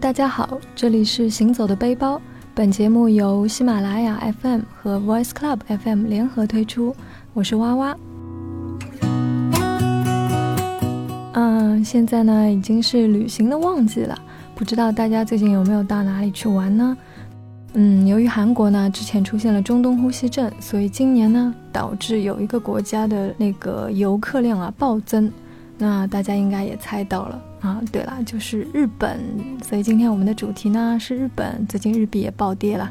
[0.00, 2.20] 大家好，这里是行走的背包。
[2.54, 6.94] 本节目由喜马拉雅 FM 和 Voice Club FM 联合推出，
[7.34, 7.96] 我是哇哇。
[11.32, 14.16] 嗯，现在呢已经是旅行的旺季了，
[14.54, 16.96] 不知道大家最近有没有到哪里去玩呢？
[17.72, 25.30] 嗯，由于韩国呢之前出现了中东呼吸症，所以今年呢导致有一个国家的那个游客量啊暴增。
[25.76, 29.20] 那大家应该也猜到了啊，对了，就是日本。
[29.62, 32.90] 所以今天我们的主题呢是日本，最近日币也暴跌了。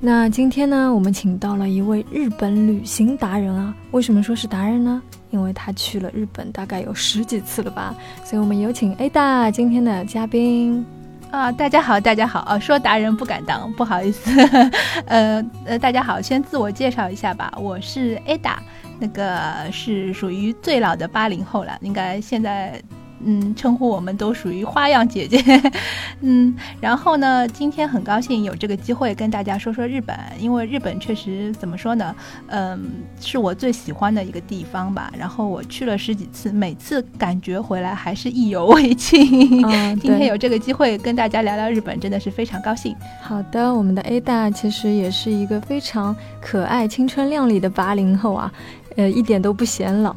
[0.00, 3.74] 那今天呢，我们请到了一位日本旅行达人啊。
[3.92, 5.00] 为什么说是达人呢？
[5.30, 7.94] 因为他去了日本大概有十几次了吧。
[8.22, 10.84] 所以我们有请 Ada 今天的嘉宾。
[11.30, 12.58] 啊，大家好，大家好啊！
[12.60, 14.30] 说达人不敢当，不好意思。
[15.06, 18.54] 呃呃，大家好，先自我介绍一下吧，我是 Ada，
[18.98, 22.80] 那个是属于最老的八零后了，应该现在。
[23.26, 25.40] 嗯，称呼我们都属于花样姐姐，
[26.20, 32.14] 嗯，然后呢，今天很高兴有这个机会跟大家说说日本，因为日本确实怎么说呢，
[32.48, 32.84] 嗯，
[33.22, 35.10] 是我最喜欢的一个地方吧。
[35.16, 39.24] 然后我去了十几次，每次感觉回来还是意犹未尽。
[40.02, 42.94] 今天有这个机会跟大家聊聊日本，真的是非常高兴。
[43.22, 48.52] 好的，我们的 A 大其实也是一个非常可爱、青春靓丽的八零后啊，
[48.96, 50.14] 呃，一点都不显老。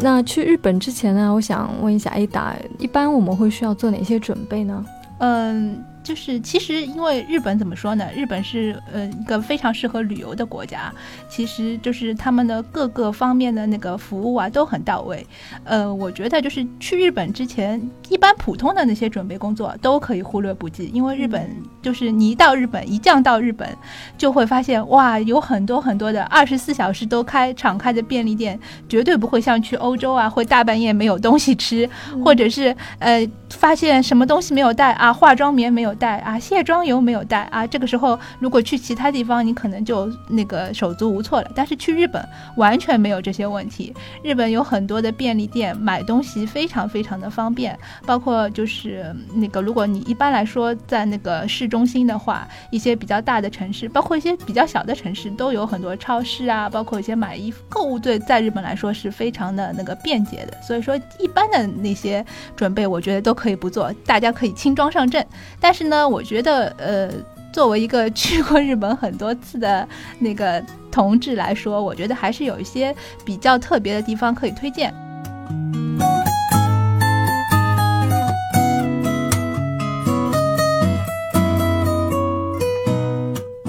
[0.00, 4.84] 那去日本之前呢，我想问一下 Ada，一般我们会需要做哪些准备呢？
[5.18, 5.84] 嗯。
[6.02, 8.06] 就是其实，因为日本怎么说呢？
[8.16, 10.92] 日本是呃一个非常适合旅游的国家。
[11.28, 15.24] 其实就是他们的各个方面的那个服务啊都很到位。
[15.62, 20.90] 呃，我觉得就是去日本之前，一般普通的那些准备工作都可以忽略不计。
[20.92, 21.48] 因为日本
[21.82, 23.68] 就是你一到日本，一降到日本，
[24.16, 31.88] 就会发现哇，有很多很多的二十四小时都开敞开的便利店，绝对不会像去欧洲啊，会大半夜没有东西吃，
[32.24, 35.89] 或者是呃发现什么东西没有带啊，化妆棉没有。
[35.90, 37.66] 有带啊，卸妆油没有带啊。
[37.66, 41.50] 这个时候，如果去其他地方，你可能就那个手足无措了。
[41.54, 42.24] 但是去日本
[42.56, 43.92] 完全没有这些问题。
[44.22, 45.10] 日本有很多的。
[45.10, 47.28] 便利店，买东西非常非常的。
[47.28, 47.78] 方便。
[48.06, 52.16] 包括就是那个，如果你一般来说在那个市中心的。
[52.18, 53.50] 话，一些比较大的。
[53.50, 54.94] 城市，包括一些比较小的。
[54.94, 59.72] 城市，都有很多超市啊，包括一些买衣服、购物对，在日本来说是非常的。
[59.72, 60.56] 那个便捷的。
[60.62, 61.66] 所以说，一般的。
[61.66, 62.24] 那些
[62.54, 65.26] 准备，我觉得都可以不做，大家可以轻装上阵。
[65.58, 67.10] 但是是呢，我觉得，呃，
[67.54, 74.92] 作为一个去过日本很多次的那个同志来说，我觉得还是有一些比较特别的地方可以推荐。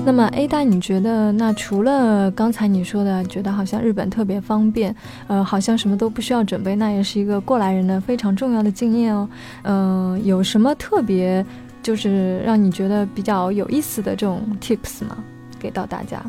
[0.04, 4.94] 那么，A 大，你觉得那除了刚才你说的，觉得好像日本特别方便，
[5.28, 9.30] 呃，好像什么都不需要准备，那也是一个过来人的非常重要的经验哦。
[9.64, 11.46] 嗯，有什么特别？
[11.82, 15.24] 就是让你觉得比较有意思的这种 tips 吗？
[15.60, 16.24] 给到大家。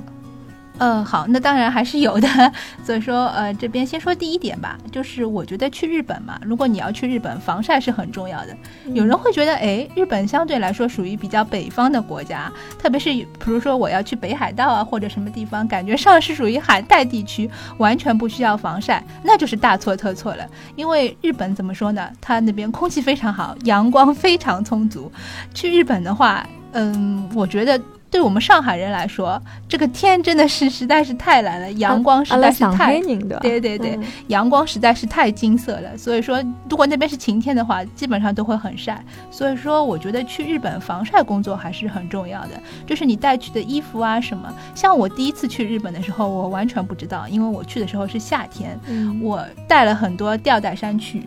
[0.82, 2.28] 嗯，好，那当然还是有的。
[2.82, 8.56] 所以说，呃，这边先说第一点吧，就是我觉得去日本嘛，如果你要去日本，防晒是很重要的。
[8.92, 20.44] 有人会觉得，哎，日本相对来说属于比较北方的国家，特别是比如说我要去北海道啊或者什么地方，感觉上是属于海带地区，完全不需要防晒，那就是大错特错了。
[20.74, 22.10] 因为日本怎么说呢？
[22.20, 25.12] 它那边空气非常好，阳光非常充足。
[25.54, 27.80] 去日本的话，嗯，我觉得。
[28.12, 33.00] 对我们上海人来说，这个天真的是实在是太蓝了，阳光实在是太
[33.40, 35.96] 对对对，阳光实在是太金色了。
[35.96, 39.02] 所以说，如果那边是晴天的话，基本上都会很晒。
[39.30, 42.50] 所以说，我觉得去日本防晒工作还是很重要的。
[42.86, 48.78] 就是你带去的衣服啊什么，像我第一次去日本的时候，我完全不知道，因为我去的时候是夏天，
[49.22, 51.24] 我带了很多吊带衫去，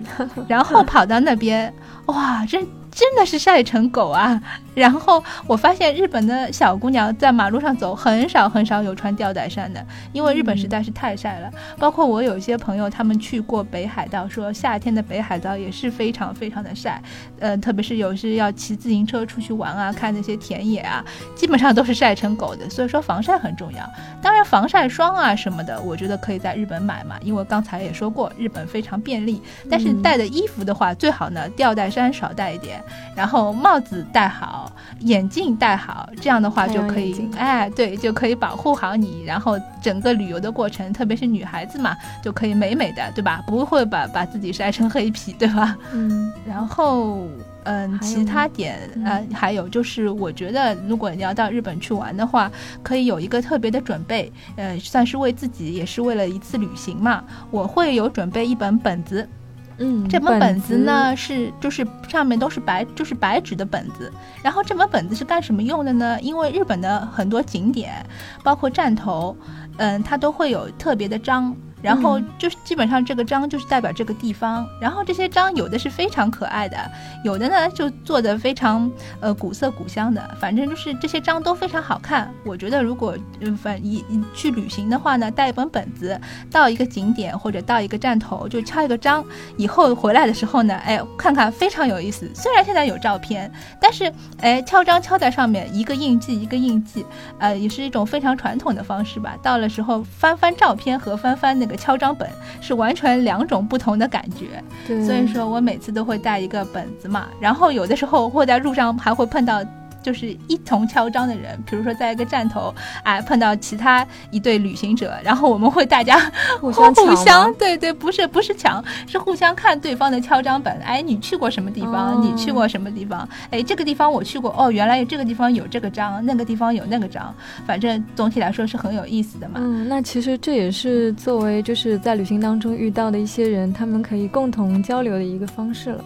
[0.47, 1.73] 然后跑到那边，
[2.05, 2.63] 哇，真。
[2.95, 4.41] 真的是晒成狗啊！
[4.73, 11.51] 然后我发现日本的小姑娘在马路上走，很少很少有穿吊带衫的，因为日本实在是太晒了。
[11.77, 17.01] 包括我有一些朋友，他们去过北海道，说夏天的北海道也是非常非常的晒。
[17.39, 21.03] 呃，特别是有时要骑自行车出去玩啊，看那些田野啊，
[21.35, 22.69] 基本上都是晒成狗的。
[22.69, 23.89] 所以说防晒很重要。
[24.21, 29.41] 当然防晒霜啊什么的，我觉得可以在日本买嘛，因为刚才也说过，日本非常便利。
[29.69, 32.81] 但是带的衣服的话，最好呢吊带衫少带一点。
[33.15, 39.23] 然后帽子戴好，眼镜戴好，这样的话就可以，哎，对，就可以保护好你。
[39.23, 43.43] 然后整个旅游的过程，特别是女孩子嘛，就可以美美的，对吧？
[43.47, 45.77] 不会把把自己晒成黑皮，对吧？
[45.93, 46.31] 嗯。
[46.45, 47.21] 然后，
[47.63, 52.51] 嗯，其他点，呃，还有就是，我觉得如果你要到日本去玩的话，
[52.83, 57.23] 可以有一个特别的准备，呃，算是为自己，也是为了一次旅行嘛。
[57.49, 59.27] 我会有准备一本本子。
[59.77, 64.11] 嗯，这本本子子呢是就是上面都是白就是白纸的本子，
[64.43, 66.19] 然后这本本子是干什么用的呢？
[66.21, 68.05] 因为日本的很多景点，
[68.43, 69.35] 包括站头，
[69.77, 71.55] 嗯，它都会有特别的章。
[71.85, 76.77] 然后嗯就是基本上这个章就是代表这个地方，然后这些章有的是非常可爱的，
[77.23, 82.33] 有的呢就做的非常呃古色古香的，反正就是这些章都非常好看。
[82.43, 89.23] 我觉得如果嗯反一一去旅行的话呢，带一本本子到一个景点或者到一个站头就敲一个章，
[89.55, 92.27] 以后回来的时候呢，哎看看非常有意思。
[92.33, 94.11] 虽然现在有照片，但是
[94.41, 97.05] 哎敲章敲在上面一个印记一个印记，
[97.37, 99.37] 呃也是一种非常传统的方式吧。
[99.43, 102.29] 到了时候翻翻照片和翻翻那个敲章本
[102.61, 104.63] 是完全两种不同的感觉。
[104.87, 109.63] 对，所以说我每次都会带一个本子嘛，然后有的时候会在路上还会碰到。
[110.05, 112.71] 就是一同敲章的人，比如说在一个站头，
[113.01, 116.31] 哎，碰到其他一对旅行者，然后我们会大家
[116.61, 120.71] 互相互相，对对，不是不是抢，是互相看对方的敲章本。
[120.81, 122.13] 哎，你去过什么地方？
[122.13, 123.27] 哦你去过什么地方？
[123.49, 127.33] 哎，这个地方我去过，哦，原来这个地方有这个章，那个地方有那个章，
[127.65, 129.55] 反正总体来说是很有意思的嘛。
[129.59, 136.05] 嗯，那其实这也是作为就是在旅行当中遇到的一些人，他们可以共同交流的一个方式了。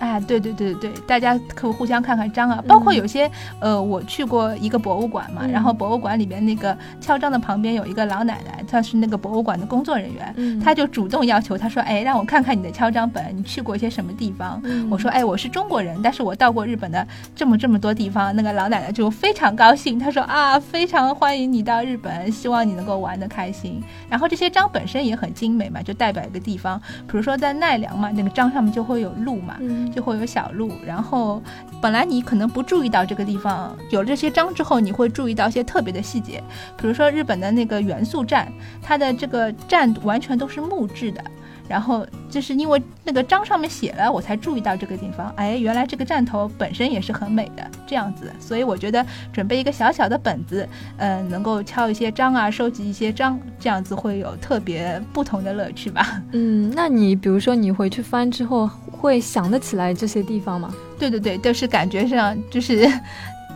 [0.00, 3.30] 哎，对对对对，大家可以互相看看章啊，包括有些、
[3.60, 14.60] 呃，我去过一个博物馆嘛，嗯然后博物馆里边那个敲章的旁边有一个老奶奶，她是那个博物馆的工作人员，嗯她就主动要求，她说，哎，让我看看你的敲章本，你去过一些什么地方？
[14.64, 17.06] 嗯我说，哎，我是中国人，但是我到过日本的
[17.36, 18.34] 这么这么多地方。
[18.34, 23.82] 那个老奶奶就非常高兴，她说啊，非常欢迎你到日本，希望你能够玩得开心。
[24.08, 31.42] 然后这些章本身也很精美嘛，就代表一个地方，比如说在奈良嘛，那个章上面就会有鹿嘛，嗯就会有小路，然后
[31.80, 36.42] 本来你可能不注意到这个地方，有了这些章之后，你会注意到一些特别的细节，
[36.76, 38.50] 比如说日本的那个元素站，
[38.82, 41.22] 它的这个站完全都是木质的。
[41.70, 45.32] 然后就是因为那个章上面写了，我才注意到这个地方。
[45.36, 48.32] 哎，原来这个站头本身也是很美的，这样子。
[48.40, 56.20] 所以我觉得准备一个小小的本子，嗯、能够敲一些章啊，收集一些章，这样子会有特别不同的乐趣吧。
[56.32, 60.74] 嗯，那你比如说你回去翻之后，会想得起来这些地方吗？
[60.98, 62.90] 对对对，就是感觉上就是，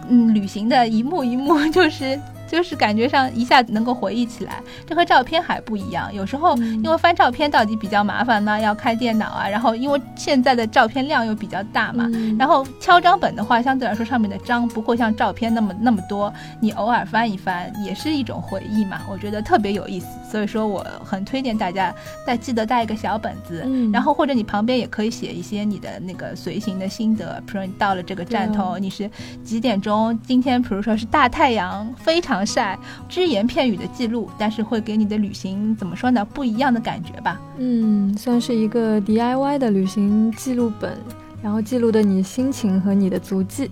[0.08, 2.16] 嗯，旅行的一幕一幕，就是
[2.46, 4.62] 就是感觉上一下子能够回忆起来。
[4.86, 12.08] 这和照片还不一样，有时候嗯因为翻照片到底比较麻烦呢，要开电脑啊，然后因为现在的照片量又比较大嘛。
[12.12, 20.06] 嗯然后敲章本的话，相对来说上面的章不会像照片那么那么多，你偶尔翻一翻也是一种回忆嘛，我觉得特别有意思。
[20.30, 21.94] 所以说我很推荐大家
[22.26, 29.08] 带记得带一个小本子，嗯然后或者你旁边也可以写一些你的那个随行的心得，比如说你到了这个站头，哦你是
[29.44, 30.18] 几点钟？
[30.26, 32.76] 今天比如说是大太阳，非常防晒，
[33.08, 36.24] 只言片语的记录，但是会给你的旅行怎么说呢？
[36.24, 37.40] 不一样的感觉吧。
[37.58, 40.98] 嗯，算是一个 DIY 的旅行记录本，
[41.40, 43.70] 然后记录的你心情和你的足迹。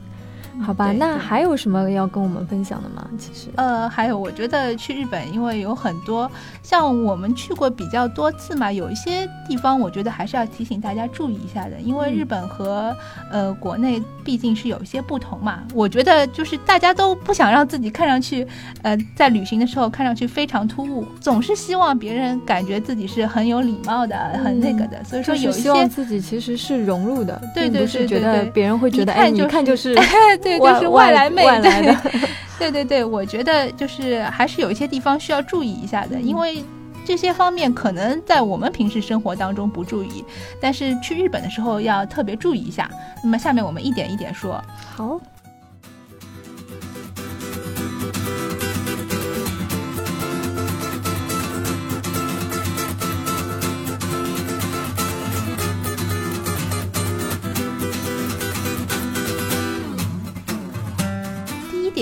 [0.61, 3.07] 好吧，那还有什么要跟我们分享的吗？
[3.19, 6.31] 其实，呃，还有，我觉得去日本，因为有很多
[6.63, 12.95] 像我们去过比较多次嘛，有一些地方我觉得还是要提醒大家注意一下的，因为嗯日本和、
[13.31, 15.61] 呃国内毕竟是有一些不同嘛。
[15.75, 18.47] 我觉得就是大家都不想让自己看上去，
[18.83, 29.95] 呃，在旅行的时候看上去非常突兀，总是希望别人感觉自己是很有礼貌的、很那个的，所以说是有一些希望自己其实是融入的，对对并不是觉得别人会觉得，一看哎，你 看就就是
[30.43, 31.97] 对，外就是外来妹，来的
[32.59, 36.63] 对对对对，我觉得就是还是有一些地方需要注意一下的，嗯因为
[37.05, 40.25] 这些方面可能在我们平时生活当中不注意，
[40.61, 42.89] 但是去日本的时候要特别注意一下。
[43.25, 44.63] 那么下面我们一点一点说。
[44.95, 45.21] 好。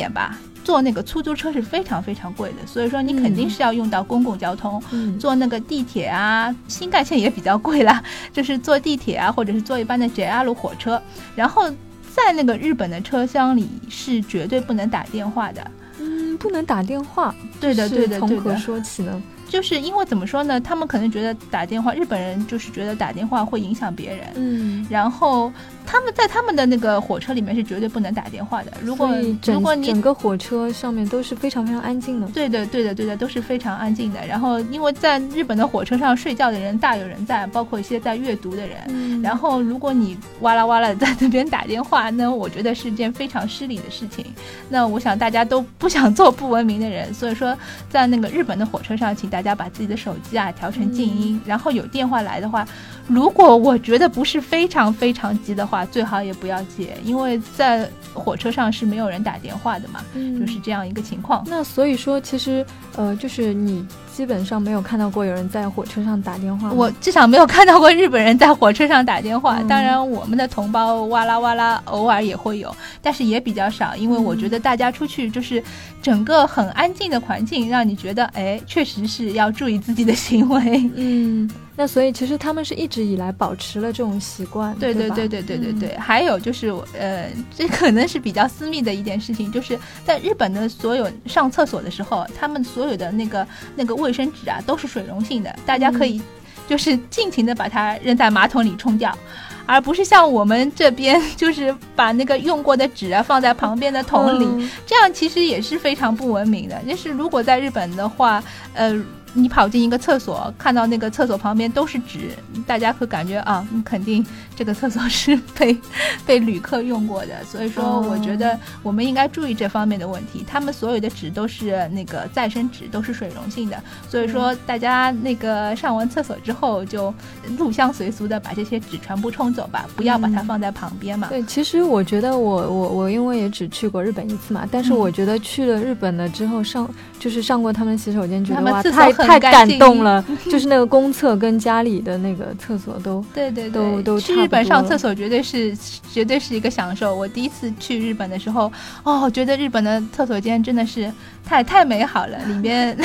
[0.00, 4.82] 点吧，坐那个出租车是非常非常贵的，所以说你肯定是要用到公共交通。
[4.92, 8.02] 嗯，坐那个地铁啊，新干线也比较贵啦，
[8.32, 11.00] 就是坐地铁啊，或者是坐一般的 JR 火车。
[11.36, 11.68] 然后
[12.14, 15.70] 在那个日本的车厢里是绝对不能打电话的。
[15.98, 17.34] 嗯，不能打电话。
[17.60, 18.56] 对的，对的，从何。
[18.56, 19.22] 说起呢？
[19.48, 20.60] 就是因为怎么说呢？
[20.60, 24.24] 他们可能觉得打电话，日本人就是觉得打电话会影响别人。
[24.36, 25.52] 嗯然后
[25.90, 28.70] 他们在他们的那个火车里面是绝对不能打电话的。
[28.80, 29.08] 如果
[29.44, 34.24] 如果你整个火车上面都是非常非常安静的，对的对的对的都是非常安静的。
[34.24, 39.20] 然后因为在日本的火车上睡觉的人大有人在，包括一些在阅读的人。
[39.20, 44.24] 然后如果你哇啦哇啦在那边打电话，那我觉得是件非常失礼的事情。
[44.68, 47.56] 那我想大家都不想做不文明的人， 所以说
[47.88, 51.40] 在那个日本的火车上，请大家把自己的手机啊调成静音。
[51.44, 52.64] 然后有电话来的话，
[53.08, 61.44] 如果我觉得不是非常非常急的话，最好也不要接，因为在火车上是没有人打电话的嘛，就是这样一个情况。
[61.46, 62.64] 那所以说，其实
[62.96, 66.72] 呃，就是你基本上没有看到过有人在火车上打电话。
[66.72, 69.62] 我至少没有看到过日本人在火车上打电话。
[69.62, 75.62] 当然，我们的同胞哇啦哇啦，偶尔也会有，但是也比较少，因为我觉得大家出去就是
[76.02, 80.90] 整个很安静的环境，让你觉得哎，确实是要注意自己的行为。
[80.96, 81.48] 嗯。
[81.80, 85.96] 那所以其实他们是一直以来保持了这种习惯，对对对对对对对。
[85.96, 96.20] 还有就是，呃，这可能是比较私密的一件事情，就是在日本的所有上厕所的时候，他们所有的那个那个卫生纸啊都是水溶性的，大家可以
[96.68, 99.16] 就是尽情的把它扔在马桶里冲掉，
[99.64, 106.78] 而不是像我们这边 就是把那个用过的纸啊放在旁边的桶里，这样其实也是非常不文明的。
[106.86, 108.44] 就是如果在日本的话，
[108.74, 109.02] 呃。
[109.34, 112.30] 你跑进一个厕所，看到那个厕所旁边都是纸，
[112.66, 114.24] 大家会感觉啊，你肯定
[114.56, 115.78] 这个厕所是被
[116.26, 117.44] 被旅客用过的。
[117.44, 120.44] 所以说，我觉得我们应该注意这方面的问题。
[120.46, 123.80] 他们所有的纸都是那个再生纸，都是水溶性的。
[124.08, 127.14] 所以说，大家那个上完厕所之后，就
[127.56, 131.28] 入乡随俗的把这些纸全部冲走吧，不要把它放在旁边嘛。
[131.28, 136.88] 对，其实我觉得我我我因为也只去过日本一次嘛，但是我觉得去了日本了之后上
[137.20, 139.19] 就是上过他们洗手间，觉得哇太。
[139.26, 145.76] 太感动了，就是那个公厕跟家里的那个厕所都 对对都都去日本上厕所绝对是
[146.12, 147.14] 绝对是一个享受。
[147.14, 148.70] 我第一次去日本的时候，
[149.02, 151.10] 哦，觉得日本的厕所间真的是
[151.44, 152.96] 太太美好了，里面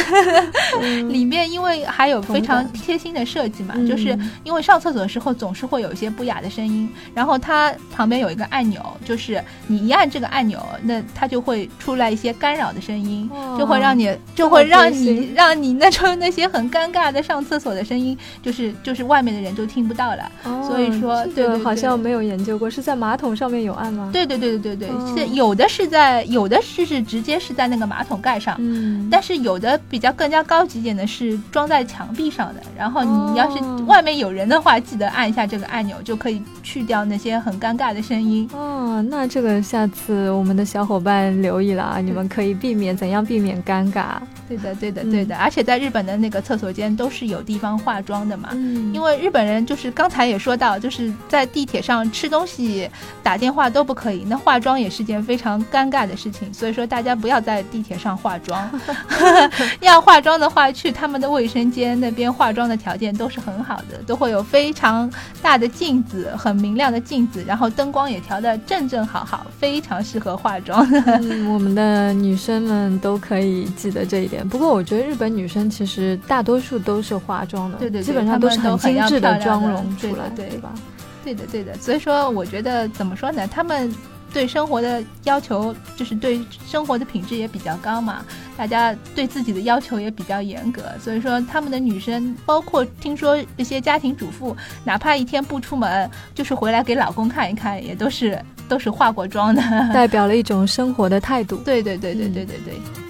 [1.09, 16.04] 里面因为还有非常贴心的设计嘛，就是因为上厕所的时候总是会有一些不雅的声音，然后它旁边有一个按钮，就是你一按这个按钮，那它就会出来一些干扰的声音，就会让你就会让你让你那种。
[16.17, 20.31] 那些很尴尬的上厕所的声音，就是就是外面的人就听不到了。
[20.67, 24.09] 所以说，对，好像没有研究过，是在马桶上面有按吗？
[24.11, 32.61] 对对对对对对，是有的是在有的是是直接是在那个马桶盖上，嗯，但是有的比较更加高级点的是装在墙壁上的。
[32.77, 38.49] 然后你要是外面有人的话，记得按一下这个按钮，就可以去掉那些很尴尬的声音。
[38.53, 44.17] 哦，那这个下次我们的小伙伴留意了啊，你们可以避免怎样避免尴尬？
[44.47, 46.05] 对的对的对的，而且在日本。
[46.05, 52.87] 的那个厕所间都是有地方化妆的嘛，嗯因为日本人就是刚才也说到，就是在地铁上吃东西、
[53.23, 58.69] 打电话都不可以，那化妆也是件非常尴尬的事情，所以说大家不要在地铁上化妆。
[59.81, 65.11] 要化妆的话，去他们的卫生间那边化妆的条件都是很好的，都会有非常
[65.41, 70.87] 大的镜子，很明亮的镜子，然后灯光也调的正正好好，非常适合化妆。
[71.51, 74.34] 我们的女生们都可以记得这一点。
[74.43, 76.19] 不过我觉得日本女生其实。
[76.27, 80.73] 大多数都是化妆的，对对，基本上都是很精致的妆容出来，对吧？
[81.23, 81.73] 对的，对的。
[81.75, 83.47] 所以说，我觉得怎么说呢？
[83.47, 83.93] 他们
[84.33, 88.25] 对生活的要求，就是对生活的品质也比较高嘛。
[88.57, 98.37] 大家对自己的要求也比较严格，所以说他们的女生，包括听说一些家庭主妇，哪怕一天不出门，就是回来给老公看一看，也都是
[98.67, 99.61] 都是化过妆的，
[99.93, 101.57] 代表了一种生活的态度。
[101.57, 103.04] 对对对对对对对。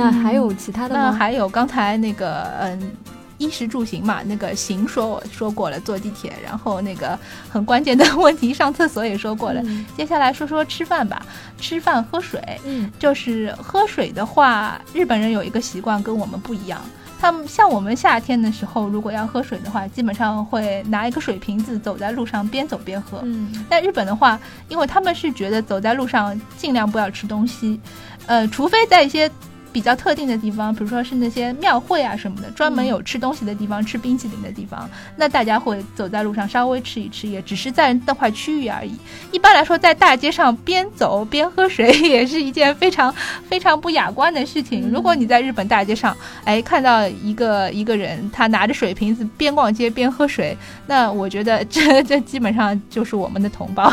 [0.00, 1.00] 那还有其他的吗？
[1.02, 2.92] 那还有刚才那个嗯，
[3.38, 9.62] 衣食住行嘛，那个行说我说过了，坐地铁，然后那个很关键的问题，上厕所也说过了。
[9.96, 11.24] 接下来说说吃饭吧，
[11.58, 16.78] 吃饭喝水，嗯，就是喝水的话，日本人有一个习惯跟我们不一样，
[17.18, 23.20] 他们像我们夏天的时候，如果要喝水的话，基本上会拿一个水瓶子走在路上边走边喝。
[23.22, 24.38] 嗯，但日本的话，
[24.68, 27.80] 因为他们是觉得走在路上尽量不要吃东西，
[28.26, 29.30] 呃，除非在一些。
[29.72, 38.92] 比较特定的地方，比如说是那些庙会啊什么的，专门有吃东西的地方、吃冰淇淋的地方，那大家会走在路上稍微吃一吃，也只是在那块区域而已。
[39.32, 43.14] 一般来说，在大街上边走边喝水也是一件非常
[43.48, 44.90] 非常不雅观的事情。
[44.92, 53.92] 如果你在日本大街上，哎，看到一个一个人他拿着水瓶子边逛街边喝水，那我觉得这 这基本上就是我们的同胞。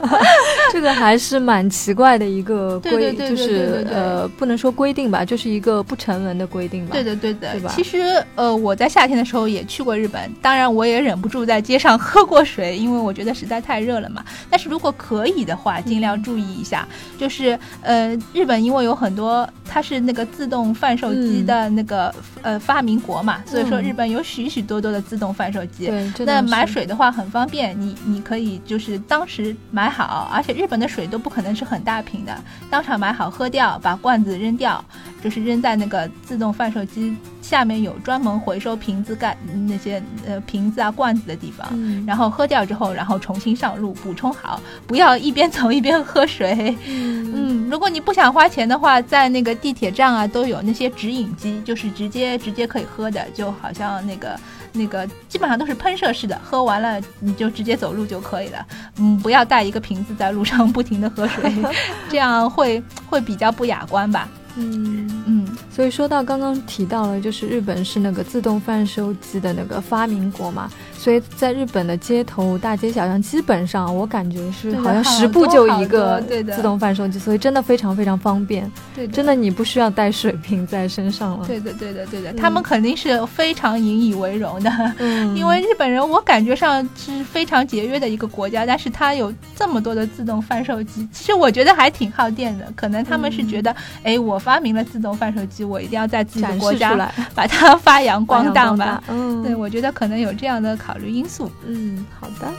[0.72, 6.90] 这个还是蛮奇怪的一个规，就是呃，不能说规定吧，就是一个不成文的规定吧。
[6.92, 7.72] 对的，对的，对吧？
[7.72, 7.98] 其实
[8.34, 14.24] 呃，我在夏天的时候也去过日本，当然我也忍不住在街上 喝过水，因为我觉得实在太热了嘛。
[14.50, 25.86] 但是如果可以的话，尽量注意一下，就是呃，日本因为有很多它是那个自动贩售机的那个呃发明国嘛，所以说日本有许许多多的自动贩售机。
[25.86, 32.36] 对，那买水的话很方便，你你可以就是当时买好，而且日本的水都不可能是很大瓶的，
[32.70, 34.82] 当场买好喝掉，把罐子扔掉，
[35.22, 41.68] 就是扔在那个自动贩售机下面有专门回收瓶子盖那些呃瓶子啊罐子的地方，
[42.06, 46.76] 然后喝掉之后，然后重新上路补充好，不要一边走一边喝水。
[46.86, 54.38] 嗯，如果你不想花钱的话，在那个地铁站啊都有那些直饮机，就是直接直接可以喝的，就好像那个。
[54.72, 58.64] 那个基本上都是喷射式的，喝完了你就直接走路就可以了。
[58.98, 61.52] 嗯，不要带一个瓶子在路上不停的喝水，
[62.08, 64.28] 这样会会比较不雅观吧。
[64.56, 65.08] 嗯。
[65.26, 76.20] 嗯，所以说到刚刚提到了，就是日本是那个自动贩售机的那个发明国嘛，所以在日本的街头大街小巷，基本上我感觉是好像十步就一个
[76.54, 78.70] 自动贩售机，所以真的非常非常方便。
[78.94, 81.46] 对，真的你不需要带水瓶在身上了。
[81.46, 84.70] 对的，对的，对的，他们肯定是非常引以为荣的，
[85.34, 92.66] 因为日本人我感觉上是非常节约的一个国家，但是他有这么多的自动贩售机，其实我觉得还挺耗电的。
[92.76, 94.40] 可能他们是觉得，哎，我。
[94.40, 96.96] 发明了自动贩售机，我一定要在自己的国家
[97.36, 99.00] 把它发扬光大吧。
[99.06, 101.50] 嗯，对，我觉得可能有这样的考虑因素。
[101.66, 102.52] 嗯，好的。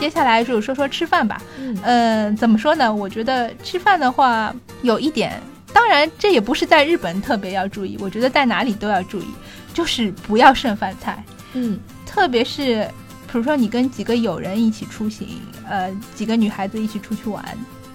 [0.00, 1.42] 接下来就说说吃饭吧。
[1.82, 2.92] 嗯，怎么说呢？
[2.92, 5.40] 我觉得吃饭的话，有一点，
[5.72, 9.26] 当然这也不是在日本特别要注意，我觉得在哪里都要注意，
[9.74, 11.22] 就是不要剩饭菜。
[11.52, 11.78] 嗯。
[12.06, 12.88] 特别是，
[13.30, 15.28] 比如说你跟几个友人一起出行，
[15.68, 17.44] 呃，几个女孩子一起出去玩，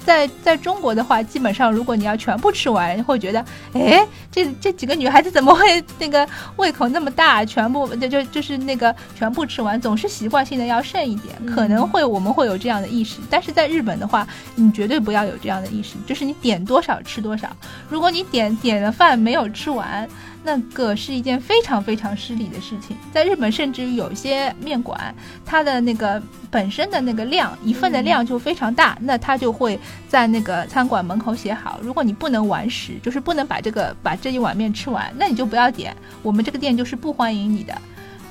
[0.06, 3.44] 在在中国的话，基本上如果你要全部吃完，会觉得，
[3.74, 17.48] 哎，这这几个女孩子怎么会那个胃口那么大，全部就就就是那个全部吃完，总是习惯性的要剩一点，可能会我们会有这样的意识，但是在日本的话，你绝对不要有这样的意识，就是你点多少吃多少，
[17.90, 20.08] 如果你点点了饭没有吃完。
[20.44, 37.74] 那个是一件非常非常失礼的事情，在日本甚至于有些面馆，它的那个本身的那个量，一份的量就非常大，那他就会在那个餐馆门口写好，如果你不能完食，就是不能把这个把这一碗面吃完，那你就不要点，我们这个店就是不欢迎你的。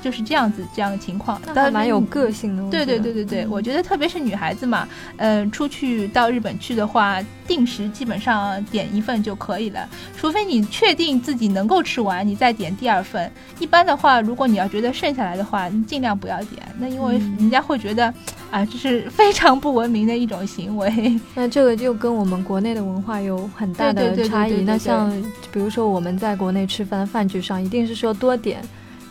[0.03, 2.63] 就是这样子，这样的情况，那蛮有个性的。
[2.71, 4.87] 对对对对对，我觉得特别是女孩子嘛，
[5.17, 13.31] 嗯，出去到日本去的话，定时基本上点一份就可以了，除非你确定自己能够吃完，你再点第二份。
[13.61, 18.13] 一般的话，如果你要觉得剩下来的话，你尽量不要点，那因为人家会觉得，
[18.51, 20.91] 啊，这是非常不文明的一种行为。
[21.35, 24.63] 那这个就跟我们国内的文化有很大的差异。
[24.63, 25.11] 那像
[25.53, 28.61] 比如说我们在国内吃饭饭局上，一定是说多点。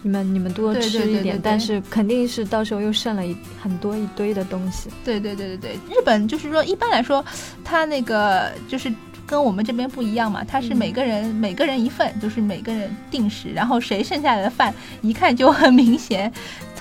[0.02, 4.90] 你们你们多吃一点，但是肯定是到时候又剩了一很多一堆的东西。
[5.04, 7.24] 对对对对对，日本就是说一般来说，
[7.64, 8.92] 他那个就是。
[9.28, 16.30] 跟我们这边不一样嘛，他是每个人每个人一份，就是每个人定时，然后谁剩下来的饭一看就很明显。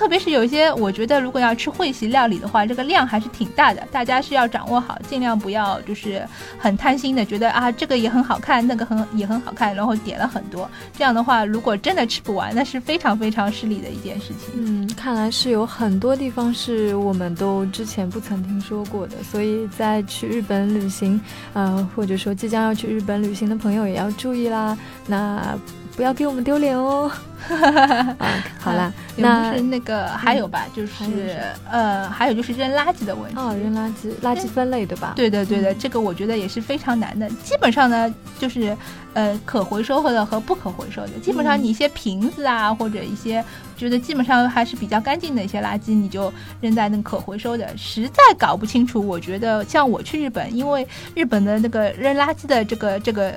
[0.00, 6.26] 特别是有一些，我觉得如果要吃会席料理的话，这个量还是挺大的，大家是要掌握好，尽量不要就是
[6.58, 10.66] 很贪心的，觉得啊这个也很好看，那个很也很好看，然后点了很多。
[10.96, 14.54] 这样的话，如果真的吃不完，那是非常非常失礼的一件事情。
[14.54, 21.20] 嗯，看来是有很多地方是我们都之前不曾听说过的，所以在去日本旅行，
[21.52, 22.34] 呃，或者说。
[22.40, 25.58] 即将要去日本旅行的朋友也要注意啦，那
[25.96, 27.11] 不要给我们丢脸哦。
[27.50, 33.37] 啊， 好啦，那是那个还有吧，就是呃，还有就是扔垃圾的问题。
[33.38, 35.14] 哦，扔垃圾，垃圾分类对吧？
[35.16, 37.29] 对的，对的，这个我觉得也是非常难的。
[37.42, 38.76] 基本上呢，就是
[39.14, 43.42] 呃，可回收的和不可回收的，基本上你一些瓶子啊，或者一些
[43.74, 47.66] 觉得基本上还是比较干净的一些垃圾，你就扔在那个可回收的。
[47.79, 53.33] 实在搞不清楚，我觉得像我去日本，因为日本的那个扔垃圾的这个这个。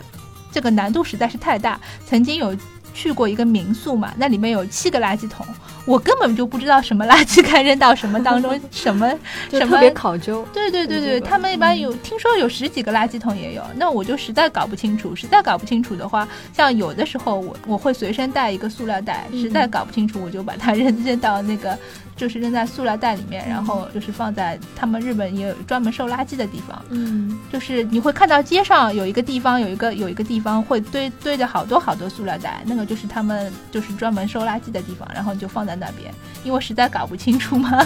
[0.53, 1.77] 这个难度实在是太大。
[2.07, 2.55] 曾经有
[2.93, 5.45] 去过一个民宿嘛，那里面有七个垃圾桶。
[5.85, 9.09] 我根本就不知道什么垃圾该扔到什么当中， 什么
[9.49, 10.47] 什么特别考究。
[10.53, 15.13] 对对对对，他们一般有听说有十几个垃圾桶也有，那我就实在搞不清楚。
[15.13, 21.77] 实在搞不清楚的话，像有的时候我我会随身带一个塑料袋，实在搞不清楚我就把它扔 扔到那个。
[22.15, 26.79] 就是扔在塑料袋里面，然后就是放在他们日本也有专门收垃圾的地方。
[26.89, 37.85] 嗯，就是你会看到街上有一个地方，有一个有一个地方会堆堆着好多好多塑料袋，那个就是他们就是专门收垃圾的地方，然后就放在那边，因为实在搞不清楚嘛。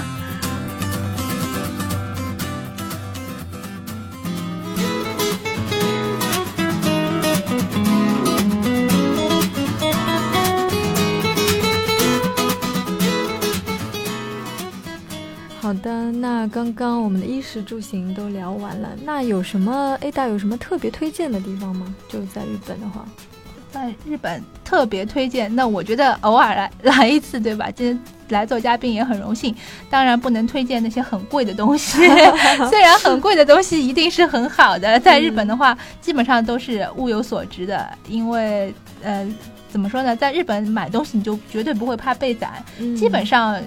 [15.68, 21.94] 好的，那刚刚我们的衣食住行都聊完了，那有什么 A 大有什么特别推荐的地方吗？
[22.08, 23.06] 就在日本的话，
[23.70, 27.70] 在日本特别推荐，那我觉得偶尔来来一次，对吧？
[27.70, 28.00] 今天
[28.30, 29.54] 来做嘉宾也很荣幸，
[29.90, 31.98] 当然不能推荐那些很贵的东西，
[32.72, 39.28] 虽然很贵的东西一定是很好的，在日本的话基本上都是物有所值的，因为呃
[39.70, 42.64] 怎么说呢，在日本买东西你就绝对不会怕被宰，
[42.98, 43.62] 基本上。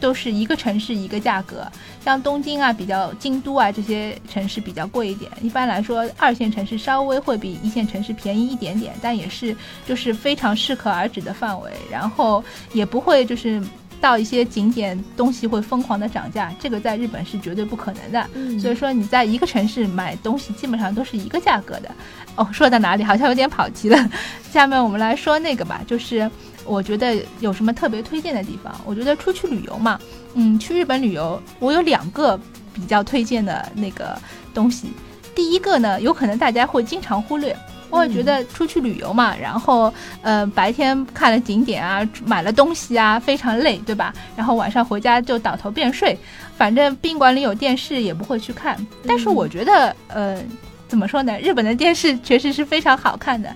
[0.00, 1.70] 都是一个城市一个价格，
[2.02, 5.30] 像东京啊、比较京都啊这些城市比较贵一点。
[5.42, 9.54] 一般来说，二线城市稍微会比一线城市便宜一点点，但也是
[9.86, 11.70] 就是非常适可而止的范围。
[11.90, 13.62] 然后也不会就是
[14.00, 18.58] 到一些景点东西会疯狂的涨价，这个在日本是绝对不可能的。
[18.58, 21.90] 所以说你在一个城市买东西基本上都是一个价格的。
[22.36, 24.10] 哦，说到哪里好像有点跑题了。
[24.50, 26.30] 下面我们来说那个吧，就是。
[26.64, 28.74] 我觉得有什么特别推荐的地方？
[28.84, 29.98] 我觉得出去旅游嘛，
[30.34, 32.38] 嗯，去日本旅游，我有两个
[32.72, 34.16] 比较推荐的那个
[34.54, 34.92] 东西。
[35.34, 37.56] 第一个呢，有可能大家会经常忽略。
[37.88, 39.92] 我也觉得出去旅游嘛，然后
[40.22, 44.14] 呃白天看了景点啊，买了东西啊，非常累，对吧？
[44.36, 46.16] 然后晚上回家就倒头便睡，
[46.56, 48.76] 反正宾馆里有电视也不会去看。
[49.08, 50.40] 但是我觉得，呃，
[50.86, 51.36] 怎么说呢？
[51.40, 53.52] 日本的电视确实是非常好看的。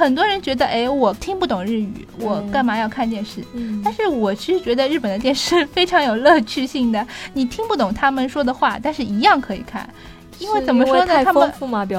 [0.00, 3.42] 很多人觉得，哎，我听不懂日语，我干嘛要看电视？
[3.84, 7.06] 但是我其实觉得日本的电视非常有乐趣性的。
[7.34, 9.86] 你听不懂他们说的话，但是一样可以看，
[10.38, 11.22] 因为怎么说呢？
[11.22, 11.52] 他们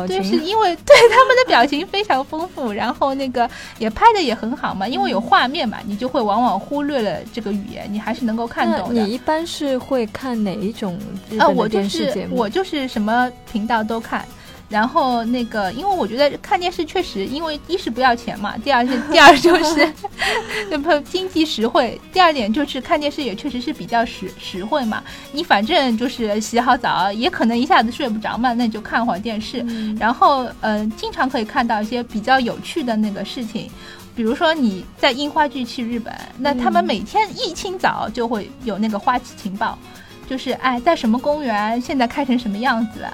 [0.08, 9.02] 对，是因为 对他们的表情非常丰富，然后那个也拍的也很好嘛，因为有画面嘛，你就会往往忽略了这个语言，你还是能够看懂的。
[9.02, 10.98] 你一般是会看哪一种
[11.38, 11.48] 啊？
[11.48, 14.26] 我就是我就是什么频道都看。
[14.72, 19.94] 然后那个，因为我觉得看电视确实，因为一是不要钱嘛，第二是 第二就是，
[20.70, 22.00] 对不经济实惠。
[22.14, 25.04] 第二点就是看电视也确实是比较实实惠嘛。
[25.34, 29.66] 你反正就是洗好澡，也可能一下子睡不着嘛，那你就看会儿电视。
[30.00, 33.70] 然后呃，经常可以看到一些比较有趣的那个事情，
[34.16, 39.78] 比如说你在樱花季去日本，那他们每天一清早就会有那个花期情报。
[40.32, 43.06] 就是哎，在什么公园现在开成什么样子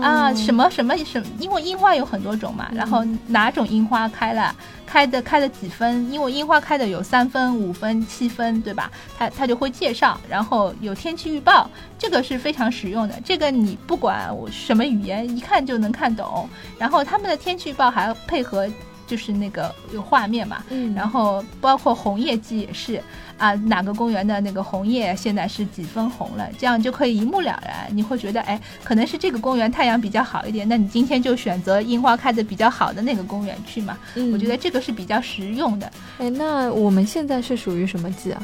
[0.00, 0.32] 啊？
[0.32, 1.26] 什么什么什么？
[1.38, 4.56] 因为樱花有很多种嘛，然后哪种樱花开了，
[4.86, 6.10] 开的开了几分？
[6.10, 8.90] 因为樱花开的有三分、五分、七分，对吧？
[9.18, 13.20] 他他就会介绍，然后有天气预报，这个是非常实用的。
[13.22, 16.48] 这个你不管我什么语言，一看就能看懂。
[16.78, 18.66] 然后他们的天气预报还要配合，
[19.12, 20.64] 就是那个有画面嘛。
[20.70, 20.94] 嗯。
[20.94, 22.98] 然后包括红叶季也是。
[23.38, 26.48] 啊，哪个公园的那个红叶现在是几分红了？
[26.60, 27.88] 这样就可以一目了然。
[27.90, 33.98] 你会觉得，哎，可能是这个公园太阳比较好一点，那你今天就选择樱花开的比较好的那个公园去嘛。
[34.32, 35.90] 我觉得这个是比较实用的。
[36.18, 38.40] 哎，那我们现在是属于什么季啊？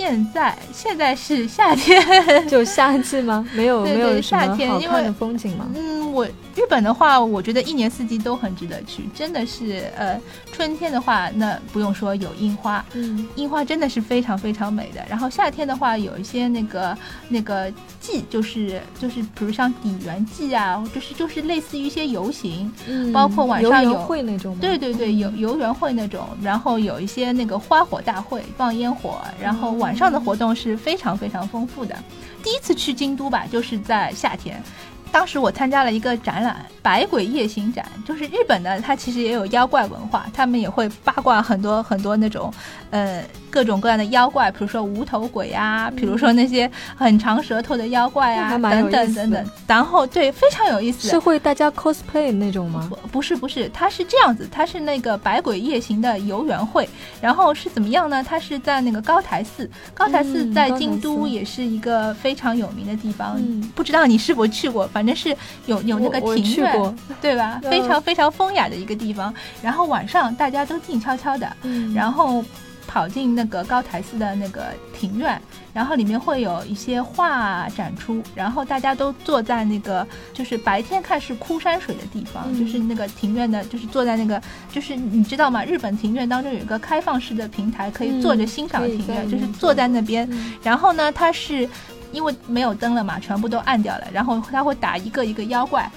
[0.00, 2.02] 现在现在是夏天，
[2.48, 3.46] 就夏季吗？
[3.52, 5.66] 没有没有夏天好看的风景吗？
[5.74, 10.18] 嗯，我日本的话，我觉得一年四季都很值得去，真的是呃，
[10.50, 15.04] 春天的话，那不用说有樱花，嗯，樱花真的是非常非常美的。
[15.06, 16.96] 然后夏天的话，有一些那个
[17.28, 29.89] 那个祭，就是就是比如像底园祭啊，就是就是类似于一些游行，嗯，包括晚上有会那种，对对对，游游园会那种，然后有一些那个花火大会，放烟火，然后晚。
[29.90, 31.96] 晚上的活动是非常非常丰富的。
[32.44, 34.62] 第一次去京都吧，就是在夏天。
[35.10, 42.54] 当时我参加了一个展览《百鬼夜行展》，就是日本呢，它其实也有妖怪文化，他们也会八卦很多很多那种，
[42.90, 49.50] 呃，各种各样的妖怪，比如说无头鬼啊，比如说那些很长舌头的妖怪啊，等等等等。
[49.66, 51.08] 然后对，非常有意思。
[51.08, 52.90] 是会大家 cosplay 那种吗？
[53.10, 56.88] 不是不是，它是这样子，它是那个百鬼夜行的游园会，
[57.20, 58.22] 然后是怎么样呢？
[58.22, 64.86] 它是在那个高台寺，高台寺在京都也是一个非常有名的地方，嗯不知道你是否去过？
[64.86, 67.58] 反反正是有有那个庭院，对吧？
[67.62, 69.32] 非常非常风雅的一个地方。
[69.62, 71.50] 然后晚上大家都静悄悄的，
[71.94, 72.44] 然后。
[72.90, 75.40] 跑进那个高台寺的那个庭院，
[75.72, 85.64] 然后里面会有一些画展出，然后大家都坐在那个就是白天看是枯山水的地方，就是那个庭院的，就是坐在那个就是你知道吗？
[85.64, 90.28] 日本庭院当中有一个开放式的平台，可以坐着欣赏庭院，就是坐在那边。
[90.60, 91.68] 然后呢，它是
[92.10, 95.88] 因为没有灯了嘛，全部都暗掉了，然后它会打一个一个妖怪。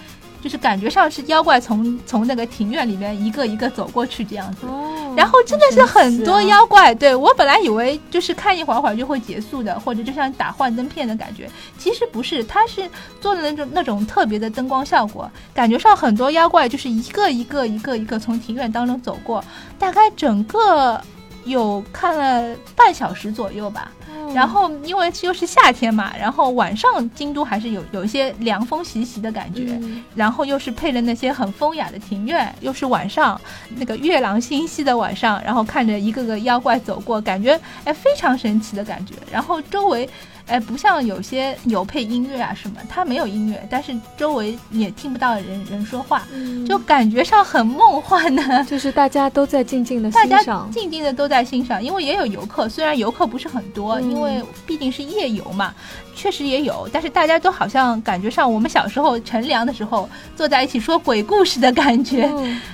[0.43, 4.67] 就是感觉上是妖怪从从那个庭院里面一个一个走过去这样子，
[5.15, 6.93] 然后真的是很多妖怪。
[6.93, 12.89] 对我本来以为就是看一会儿会儿就会结束的，或者就像打幻灯片的感觉，其实不是，它是
[13.21, 19.41] 做的那种那种特别的灯光效果，感觉上很多妖怪就是一个一个一个一个从庭院当中走过，
[19.79, 21.01] 大概整个
[21.45, 23.91] 有看了半小时左右吧。
[24.34, 29.79] 然后因为又是夏天嘛，然后晚上京都还是有有一些凉风习习的感觉，
[30.15, 33.39] 然后又是配着那些很风雅的庭院，又是晚上
[33.75, 40.10] 那个月朗星稀的晚上，然后看着一个个妖怪走过，感觉哎非常神奇的感觉，然后周围。
[40.47, 46.23] 哎，不像有些有配音乐啊什么，它没有音乐，但是周围也听不到人人说话，
[46.67, 48.63] 就感觉上很梦幻的。
[48.65, 55.73] 就是大家都在静静的欣赏，大家静静的都在欣赏，因为也有游客，虽然游客不是很多，因为毕竟是夜游嘛，
[56.15, 62.29] 确实也有，但是大家都好像感觉上我们小时候乘凉的时候坐在一起说鬼故事的感觉，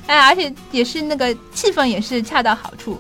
[0.08, 3.00] 哎，而且也是那个气氛也是恰到好处。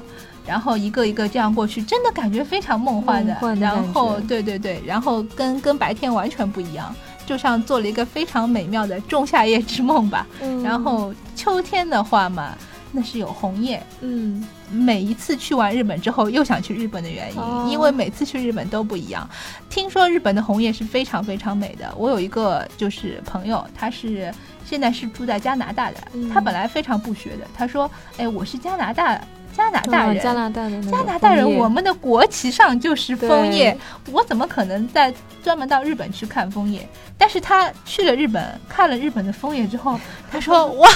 [0.49, 3.37] 然后一个一个这样过去，真的感觉非常梦幻的。
[3.59, 10.25] 然后，对对对，然后跟跟白天完全不一样，就像做了一个非常美妙的仲夏夜之梦吧。
[10.63, 12.57] 然后秋天的话嘛，
[12.91, 13.79] 那是有红叶。
[14.01, 19.29] 嗯，每一次去完日本之后，又想去日本的原因，因为每次去日本都不一样。
[19.69, 21.93] 听说日本的红叶是非常非常美的。
[21.95, 24.33] 我有一个就是朋友，他是
[24.65, 25.97] 现在是住在加拿大的，
[26.33, 29.21] 他本来非常不学的，他说：“哎，我是加拿大。”
[29.59, 33.77] 加拿大人，加拿大人加拿大人，我们的国旗上就是枫叶，
[34.11, 36.87] 我怎么可能在专门到日本去看枫叶？
[37.17, 39.99] 但是他去了日本，看了日本的枫叶之后，
[40.31, 40.89] 他说：“哇，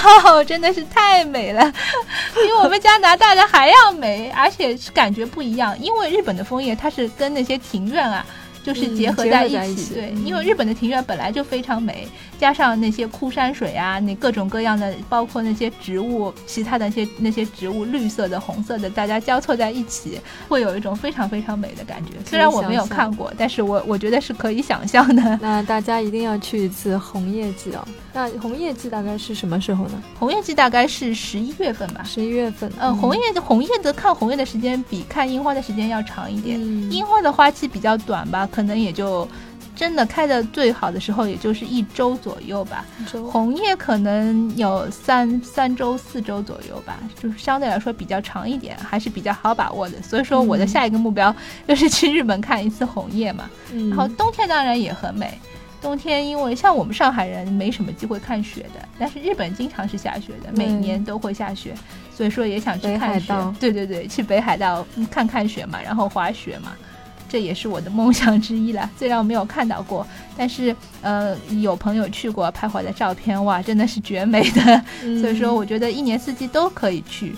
[0.46, 1.70] 真的是太美了，
[2.34, 5.78] 比我们加拿大的还要美，而且是感觉不一样。
[5.78, 8.24] 因为日本的枫叶，它是跟那些庭院啊。”
[8.64, 22.12] 就是结合在一起，对，因为日本的庭院本来就非常美，加上那些枯山水啊，那各种各样的，包括那些植物，其他的那些那些植物，绿色的、红色的，大家交错在一起，会有一种非常非常美的感觉。
[22.24, 25.38] 虽然我没有看过，但是我我觉得是可以想象的。
[25.42, 27.86] 那大家一定要去一次红叶季哦。
[28.14, 30.02] 那红叶季大概是什么时候呢？
[30.18, 32.02] 红叶季大概是十一月份吧。
[32.04, 32.72] 十一月份。
[32.78, 36.58] 嗯，红叶红叶的看红叶的时间比看樱花的时间要长一点。
[36.90, 38.48] 樱花的花期比较短吧。
[38.54, 39.28] 可能也就
[39.74, 42.86] 真的开的最好的时候，也就是一周左右吧。
[43.32, 50.00] 红叶可能有三三周、四周左右吧，就是相对来说比较长一点，还是比较好把握的。
[50.02, 51.34] 所以说，我的下一个目标
[51.66, 53.50] 就是去日本看一次红叶嘛。
[53.90, 55.36] 然后冬天当然也很美，
[55.82, 61.74] 冬天因为像我们上海人没什么机会看雪的，但是日本经常是下雪的，每年都会下雪，
[62.16, 63.34] 所以说也想去看雪。
[63.58, 66.70] 对对对，去北海道看看雪嘛，然后滑雪嘛。
[67.28, 70.06] 这也是我的梦想之一了， 虽然我没有看到过，
[70.36, 74.84] 但是呃，有朋友去过，拍回来的照片，哇，真的是绝美的。
[75.20, 77.34] 所以说，我觉得一年四季都可以去。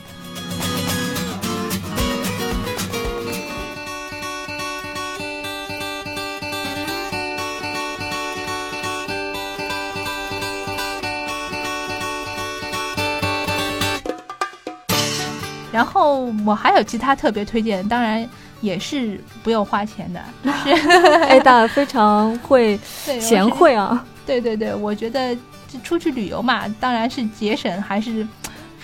[15.72, 18.28] 然后我还有其他特别推荐，当然。
[18.60, 20.88] 也是不用花钱的，就是
[21.28, 22.78] 哎，大非常会
[23.20, 24.04] 贤惠啊！
[24.26, 25.36] 对对对，我觉得
[25.84, 28.26] 出去旅游嘛，当然是节省还是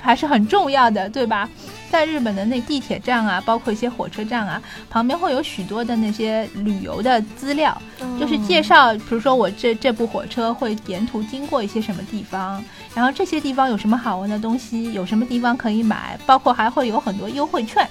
[0.01, 1.49] 还是很重要的，对吧？
[1.91, 7.77] 在日本的那地铁站啊，包括一些火车站啊，旁边会有许多的那些旅游的资料，
[8.19, 17.87] 就是介绍，比如说我这这部火车会沿途经过一些什么地方，然后这些地方有什么好玩的东西，有什么地方可以买，包括还会有很多优惠券。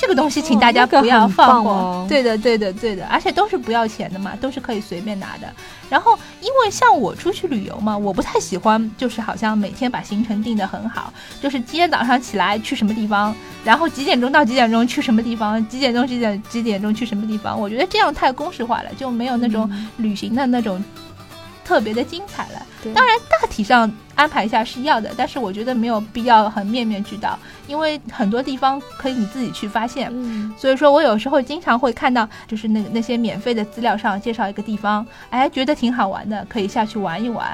[0.00, 2.06] 这个东西，请大家不要放过。
[2.08, 5.52] 对的，对的，对的，而且都是不要钱的嘛，都是可以随便拿的。
[5.90, 17.60] 然后，因为像我出去旅游嘛，我不太喜欢，就是好像每天把行程定得很好，就是今天早上起来去什么地方，然后几点钟到几点钟去什么地方，几点钟几点几点钟去什么地方。
[17.60, 20.82] 我觉得这样太公式化了，就没有那种旅行的那种。
[21.62, 22.66] 特别的精彩了。
[22.94, 30.10] 当然，大体上安排一下是要的，但是我觉得没有必要很面面俱到，因为很多地方可以你自己去发现。
[30.12, 37.46] 嗯所以说我有时候经常会看到，就是那那些免费的资料上介绍一个地方，哎，觉得挺好玩的，可以下去玩一玩。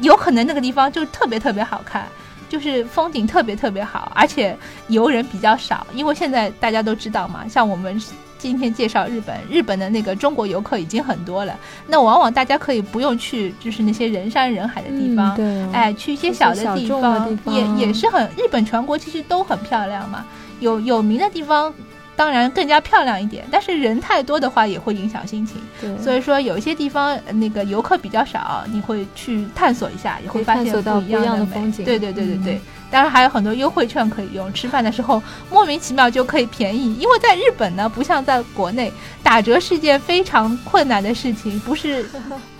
[0.00, 2.06] 有可能那个地方就特别特别好看，
[2.48, 4.56] 就是风景特别特别好，而且
[4.88, 8.00] 游人比较少，因为现在大家都知道嘛，像我们。
[8.44, 11.58] 今天介绍日本，日本的那个中国游客已经很多了。
[11.86, 20.26] 那往往大家可以不用去，就是那些人山人海的地方，对哎，去一些小的地方，也也是很日本全国其实都很漂亮嘛。
[20.60, 21.72] 有有名的地方，
[22.14, 25.56] 当然更加漂亮一点，但是人太多的话也会影响心情。
[25.80, 31.82] 对，所以说有一些地方那个游客比较少，你会去探索一下，也会发现不一样的风景。
[31.82, 32.60] 对对对对对。
[32.94, 36.94] 当然还有很多优惠券可以用，吃饭的时候莫名其妙就可以便宜。
[36.94, 42.08] 因为在日本呢，不像在国内，打折是件非常困难的事情，不是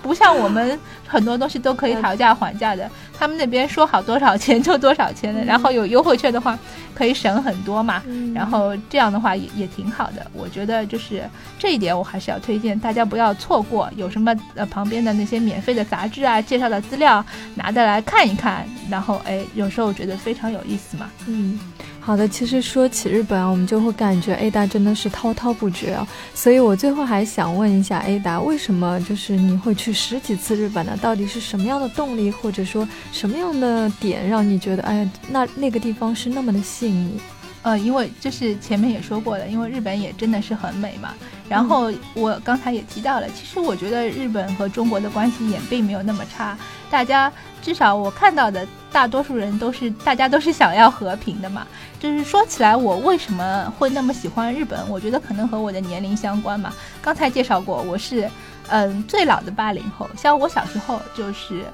[0.04, 2.88] 不像我们很多东西都可以讨价还价的。
[3.16, 6.58] 他们那边说好多少钱就多少钱的，然后有优惠券的话
[6.94, 8.02] 可以省很多嘛。
[8.34, 10.26] 然后这样的话也也挺好的。
[10.32, 11.22] 我觉得就是
[11.58, 13.88] 这一点我还是要推荐大家不要错过。
[13.94, 18.66] 有什么呃旁边的那些免费的杂志啊，介绍的资料拿的来看一看。
[18.90, 20.14] 然后哎，有时候我觉得。
[20.24, 21.60] 非常有意思嘛，嗯，
[22.04, 22.28] 好的。
[22.28, 26.06] 其实说起日本啊，我们就会感觉 A 大真的是滔滔不绝啊。
[26.34, 30.94] 所以我最后还想问一下 A 大，为什么就是你会去十几次日本呢？
[31.00, 37.20] 到底是什么样的动力，或者说什么样的点让你觉得，哎，那那个地方是那么的吸引你？
[37.64, 41.14] 呃，因为就是前面也说过了，因为日本也真的是很美嘛。
[41.48, 46.56] 然后我刚才也提到了，其实我觉得日本和中国的关系也并没有那么差。
[46.90, 51.66] 大家至少我看到的大多数人都是，大家都是想要和平的嘛。
[51.98, 54.78] 就是说起来，我为什么会那么喜欢日本？
[54.90, 56.70] 我觉得可能和我的年龄相关嘛。
[57.00, 58.28] 刚才介绍过，我是
[58.68, 61.64] 嗯最老的八零后，像我小时候就是。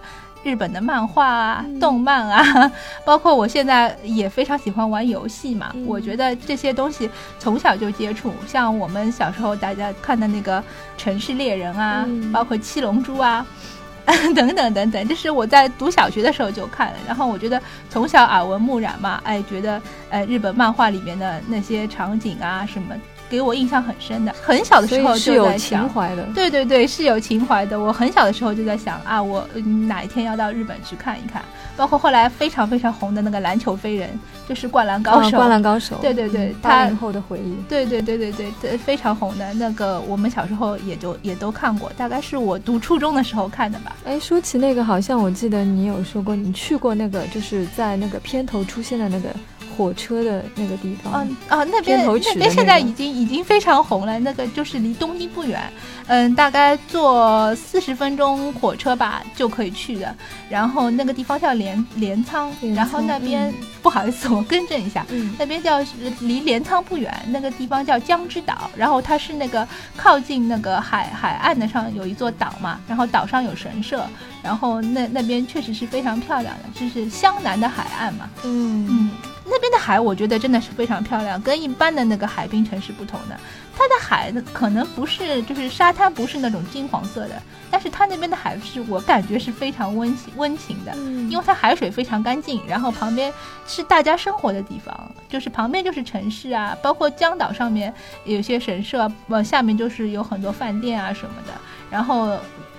[0.43, 2.73] 日本的漫画啊、动漫啊，
[3.05, 5.75] 包括我现在也非常喜欢玩游戏嘛。
[5.87, 10.61] 我觉得这些东西从小就接触，像我们小时候大家看的那个
[10.97, 13.47] 《城市猎人》啊，包括《七龙珠》啊，
[14.07, 16.95] 等等等等，这是我在读小学的时候就看了。
[17.07, 22.95] 然后我觉得从小耳闻目染嘛，哎，觉得呃日本漫画里面的那些场景啊什么。
[23.31, 25.89] 给我印象很深的，很小的时候就在想，
[26.35, 27.79] 对对对，是有情怀的。
[27.79, 29.47] 我很小的时候就在想啊，我
[29.87, 31.41] 哪一天要到日本去看一看。
[31.77, 34.11] 包括后来非常非常红的那个篮球飞人，
[34.47, 35.39] 就是灌篮高手。
[35.39, 37.55] 灌篮高手，对对对，八零后的回忆。
[37.69, 43.97] 对对对对对，非常红的那个，我们小时候也就也都看过，大概是我读初中的时候看的吧。
[44.05, 49.31] 哎，说起那个，好像我记得你有说过，你去过那个，就是在那个片头出现的那个。
[49.77, 54.19] 火车的那个地方，嗯啊，那边那边现在已经已经非常红了。
[54.19, 55.61] 那个就是离东京不远，
[56.09, 60.15] 嗯，大概坐四十分钟火车吧就可以去的。
[60.49, 63.53] 然后那个地方叫镰镰仓，然后那边
[63.83, 65.79] 不好意思，我更正一下，嗯那边叫
[66.21, 68.71] 离镰仓不远，那个地方叫江之岛。
[68.77, 74.05] 然后它是那个靠近那个海海岸的上有一座岛嘛，然后岛上有神社，
[74.43, 79.11] 然后那那边确实是非常漂亮的，就是湘南的海岸嘛，嗯嗯。
[79.51, 83.39] 那边的海，我觉得真的是非常漂亮，跟一般的那个海滨城市不同的。
[83.77, 90.95] 它的海可能不是，就是沙滩不是那种金黄色的，但是它那边的海是我感觉是非常温馨温情的，
[91.29, 93.33] 因为它海水非常干净，然后旁边
[93.67, 97.93] 是大家生活的地方，就是旁边就是城市啊，包括江岛上面
[98.25, 101.53] 有些神社，呃，下面就是有很多饭店啊什么的，
[101.91, 102.39] 然后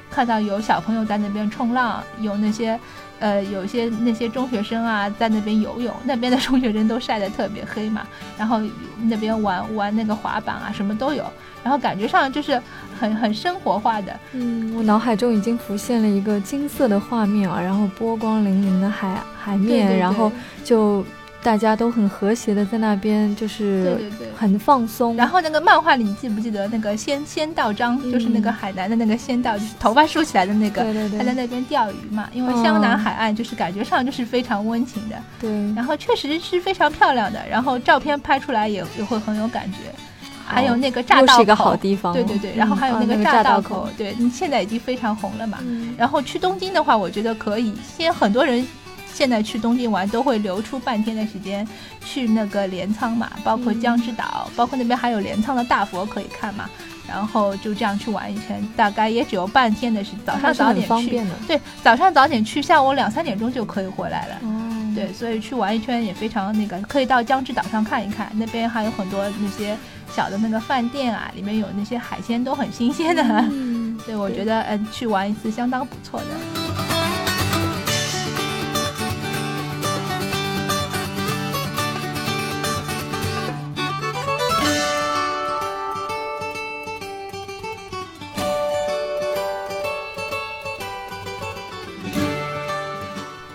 [0.10, 2.79] 看到有小朋友在那边冲浪，有那些。
[3.21, 8.01] 呃，有些那些中学生啊，在那边游泳，那边的中学生都晒得特别黑嘛，
[8.38, 8.60] 然后
[9.03, 11.23] 那边玩玩那个滑板啊，什么都有，
[11.63, 12.60] 然后感觉上就是
[12.99, 14.19] 很很生活化的。
[14.34, 20.31] 嗯，我脑海中已经浮现了一个金色的画面啊，然后波光粼粼的海海面，然后
[20.63, 21.05] 就。
[21.43, 25.15] 大家都很和谐的在那边，就是很放松。
[25.15, 30.84] 然后那个漫画里，你记不记得那个仙仙道章，就是那个海南的那个仙道，就是头发竖起来的那个，
[31.17, 32.30] 他在那边钓鱼嘛。
[32.32, 35.15] 因为湘南海岸就是感觉上就是非常温情的。
[35.39, 35.49] 对。
[35.73, 39.77] 然后确实是非常漂亮的，然后照片拍出来也也会很有感觉。
[40.45, 42.13] 还有那个栈道口，是一个好地方。
[42.13, 42.54] 对对对。
[42.56, 45.58] 然后还有那个栈道口，对你现在已经非常红了嘛。
[45.97, 47.73] 然后去东京的话，我觉得可以。
[47.97, 48.63] 现在很多人。
[49.13, 51.67] 现在去东京玩都会留出半天的时间
[52.04, 56.69] 去那个镰仓嘛，包括江之岛，包括那边还有镰仓的大佛可以看嘛。
[57.08, 60.19] 然后就这样去玩一圈，大概也只有半天的时间。
[60.26, 64.36] 早上早点去，对，早上早点去，下午两三点钟就可以回来了。
[64.95, 69.78] 对，所以去玩一圈也非常那个，可以到江之岛上看一看，那边还有很多那些
[70.13, 73.24] 小的那个饭店啊，里面有那些海鲜都很新鲜的。
[74.06, 76.90] 所以我觉得，嗯，去玩一次相当不错的。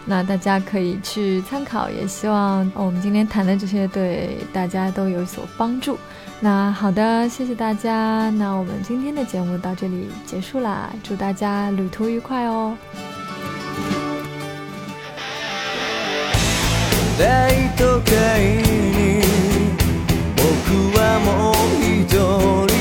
[0.06, 5.98] 那大家可以去参考，也希望我们今天谈的这些对大家都有所帮助。
[6.40, 8.32] 那好的，谢谢大家。
[8.32, 12.76] 那我们今天的节目到这里结束啦，祝大家旅途愉快哦。
[17.20, 17.26] 大
[17.78, 18.10] 都会
[18.64, 19.22] に
[20.36, 21.56] 僕はもう
[21.86, 22.75] 一人